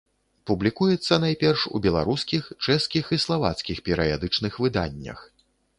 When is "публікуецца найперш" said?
0.51-1.65